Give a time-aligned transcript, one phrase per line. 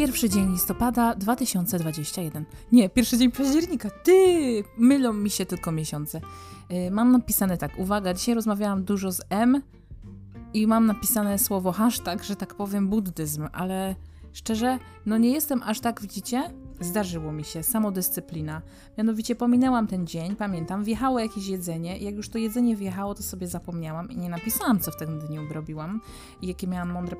[0.00, 2.44] Pierwszy dzień listopada 2021.
[2.72, 3.90] Nie, pierwszy dzień października.
[3.90, 4.64] Ty!
[4.78, 6.20] Mylą mi się tylko miesiące.
[6.70, 9.62] Yy, mam napisane tak, uwaga, dzisiaj rozmawiałam dużo z M
[10.54, 13.94] i mam napisane słowo hashtag, że tak powiem, buddyzm, ale
[14.32, 16.50] szczerze, no nie jestem aż tak, widzicie?
[16.80, 18.62] Zdarzyło mi się, samodyscyplina.
[18.98, 23.46] Mianowicie pominęłam ten dzień, pamiętam, wjechało jakieś jedzenie jak już to jedzenie wjechało, to sobie
[23.46, 26.00] zapomniałam i nie napisałam, co w tym dniu robiłam
[26.42, 27.16] i jakie miałam mądre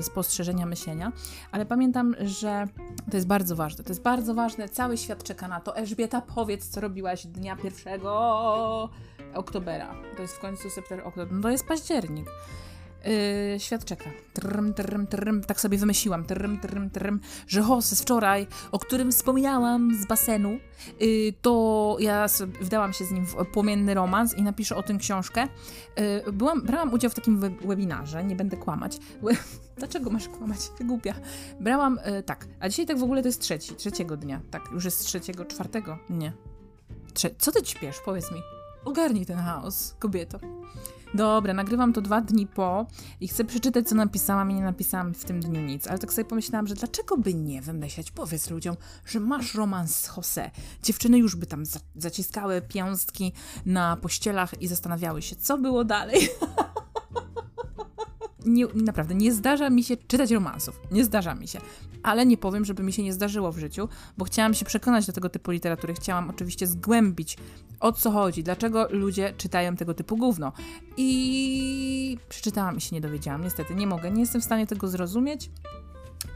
[0.00, 1.12] spostrzeżenia, myślenia,
[1.52, 2.68] ale pamiętam, że
[3.10, 5.76] to jest bardzo ważne, to jest bardzo ważne, cały świat czeka na to.
[5.76, 8.90] Elżbieta, powiedz, co robiłaś dnia pierwszego
[9.34, 9.94] oktobera.
[10.16, 12.26] To jest w końcu september, oktober, no to jest październik.
[13.04, 14.10] Yy, świat czeka.
[14.32, 15.42] Trrm, trrm, trrm.
[15.42, 20.58] Tak sobie wymyśliłam, trrm, trrm, trrm, że Hos z wczoraj, o którym wspominałam z basenu,
[21.00, 22.26] yy, to ja
[22.60, 25.48] wdałam się z nim w płomienny romans i napiszę o tym książkę.
[26.26, 28.98] Yy, byłam, brałam udział w takim webinarze, nie będę kłamać.
[29.78, 30.58] Dlaczego masz kłamać?
[30.78, 31.14] Ty głupia.
[31.60, 34.40] Brałam, yy, tak, a dzisiaj tak w ogóle to jest trzeci, trzeciego dnia.
[34.50, 35.98] Tak, już jest trzeciego, czwartego?
[36.10, 36.32] Nie.
[37.14, 37.96] Trze Co ty śpiesz?
[38.04, 38.42] Powiedz mi.
[38.84, 40.38] Ogarnij ten chaos, kobieto.
[41.14, 42.86] Dobra, nagrywam to dwa dni po
[43.20, 45.86] i chcę przeczytać, co napisałam i nie napisałam w tym dniu nic.
[45.86, 48.10] Ale tak sobie pomyślałam, że dlaczego by nie wymyśleć?
[48.10, 50.50] Powiedz ludziom, że masz romans z Jose.
[50.82, 51.64] Dziewczyny już by tam
[51.96, 53.32] zaciskały piąstki
[53.66, 56.28] na pościelach i zastanawiały się, co było dalej.
[58.46, 60.80] nie, naprawdę, nie zdarza mi się czytać romansów.
[60.90, 61.60] Nie zdarza mi się.
[62.02, 65.12] Ale nie powiem, żeby mi się nie zdarzyło w życiu, bo chciałam się przekonać do
[65.12, 65.94] tego typu literatury.
[65.94, 67.36] Chciałam oczywiście zgłębić,
[67.80, 70.52] o co chodzi, dlaczego ludzie czytają tego typu gówno.
[70.96, 73.42] I przeczytałam i się nie dowiedziałam.
[73.42, 75.50] Niestety, nie mogę, nie jestem w stanie tego zrozumieć.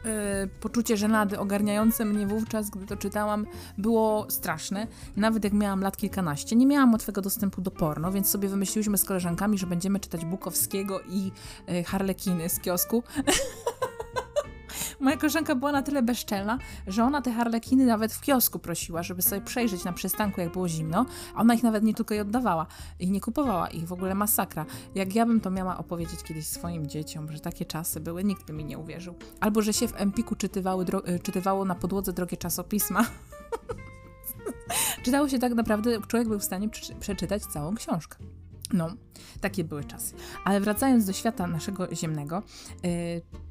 [0.05, 3.45] Yy, poczucie żenady ogarniające mnie wówczas, gdy to czytałam,
[3.77, 4.87] było straszne.
[5.15, 9.05] Nawet jak miałam lat kilkanaście, nie miałam łatwego dostępu do porno, więc sobie wymyśliłyśmy z
[9.05, 11.31] koleżankami, że będziemy czytać Bukowskiego i
[11.67, 13.03] yy, Harlekiny z kiosku.
[14.99, 19.21] Moja koleżanka była na tyle bezczelna, że ona te harlekiny nawet w kiosku prosiła, żeby
[19.21, 22.65] sobie przejrzeć na przystanku, jak było zimno, a ona ich nawet nie tylko jej oddawała
[22.99, 24.65] i nie kupowała ich, w ogóle masakra.
[24.95, 28.53] Jak ja bym to miała opowiedzieć kiedyś swoim dzieciom, że takie czasy były, nikt by
[28.53, 29.15] mi nie uwierzył.
[29.39, 33.05] Albo, że się w Empiku czytywały, y, czytywało na podłodze drogie czasopisma.
[35.03, 36.69] Czytało się tak naprawdę, człowiek był w stanie
[36.99, 38.17] przeczytać całą książkę.
[38.73, 38.89] No,
[39.41, 40.15] takie były czasy.
[40.45, 42.43] Ale wracając do świata naszego ziemnego,
[42.83, 42.89] yy,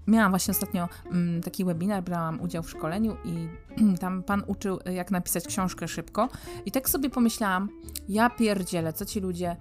[0.07, 3.49] miałam właśnie ostatnio yy, taki webinar, brałam udział w szkoleniu i
[3.83, 6.29] yy, tam pan uczył, jak napisać książkę szybko.
[6.67, 7.69] I tak sobie pomyślałam,
[8.09, 9.57] ja pierdzielę, co ci ludzie,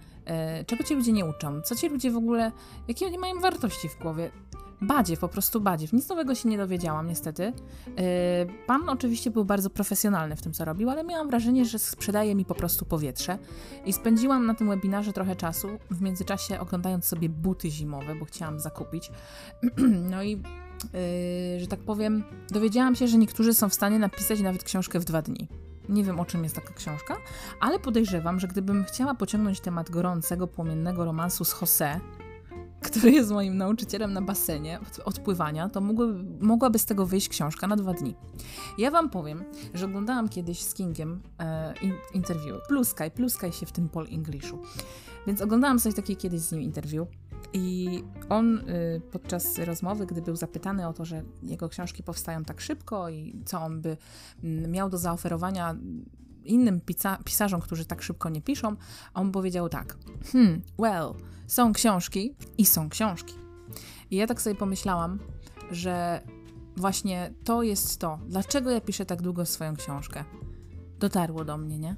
[0.62, 2.52] y, czego ci ludzie nie uczą, co ci ludzie w ogóle,
[2.88, 4.32] jakie oni mają wartości w głowie
[4.82, 5.94] badziew, po prostu badziew.
[5.94, 7.54] Nic nowego się nie dowiedziałam, niestety.
[7.88, 7.96] Yy,
[8.68, 12.46] pan oczywiście był bardzo profesjonalny w tym, co robił, ale miałam wrażenie, że sprzedaje mi
[12.46, 13.38] po prostu powietrze.
[13.86, 18.60] I spędziłam na tym webinarze trochę czasu, w międzyczasie oglądając sobie buty zimowe, bo chciałam
[18.60, 19.12] zakupić.
[20.12, 24.64] no i, yy, że tak powiem, dowiedziałam się, że niektórzy są w stanie napisać nawet
[24.64, 25.48] książkę w dwa dni.
[25.90, 27.18] Nie wiem, o czym jest taka książka,
[27.60, 32.00] ale podejrzewam, że gdybym chciała pociągnąć temat gorącego, płomiennego romansu z Jose,
[32.86, 37.76] który jest moim nauczycielem na basenie odpływania, to mogłaby, mogłaby z tego wyjść książka na
[37.76, 38.16] dwa dni.
[38.78, 41.74] Ja wam powiem, że oglądałam kiedyś z Kingiem e,
[42.14, 42.68] interview.
[42.68, 44.60] Pluskaj, pluskaj się w tym Paul Englishu.
[45.28, 47.08] Więc oglądałam coś takiego kiedyś z nim interview.
[47.54, 52.62] I on y, podczas rozmowy, gdy był zapytany o to, że jego książki powstają tak
[52.62, 53.98] szybko i co on by
[54.44, 55.76] mm, miał do zaoferowania
[56.48, 58.76] innym pisa pisarzom, którzy tak szybko nie piszą,
[59.14, 59.98] on powiedział tak:
[60.32, 61.14] Hmm, well,
[61.48, 63.34] są książki i są książki.
[64.12, 65.20] I ja tak sobie pomyślałam,
[65.72, 66.22] że
[66.78, 70.24] właśnie to jest to, dlaczego ja piszę tak długo swoją książkę.
[71.00, 71.96] Dotarło do mnie, nie?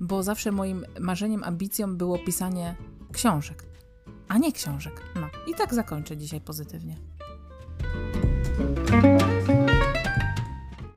[0.00, 2.76] Bo zawsze moim marzeniem, ambicją było pisanie
[3.12, 3.66] książek,
[4.28, 5.02] a nie książek.
[5.14, 6.96] No i tak zakończę dzisiaj pozytywnie.